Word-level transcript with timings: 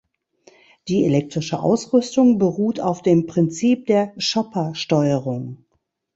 Die 0.87 1.05
elektrische 1.05 1.59
Ausrüstung 1.59 2.39
beruht 2.39 2.79
auf 2.79 3.03
dem 3.03 3.27
Prinzip 3.27 3.85
der 3.85 4.15
Chopper-Steuerung. 4.19 5.63